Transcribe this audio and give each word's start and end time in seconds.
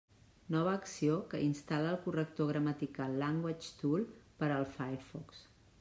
Nova 0.53 0.71
acció 0.77 1.17
que 1.33 1.41
instal·la 1.49 1.91
el 1.97 2.01
corrector 2.07 2.49
gramatical 2.53 3.21
LanguageTool 3.25 4.09
per 4.43 4.53
al 4.57 4.69
Firefox. 4.79 5.49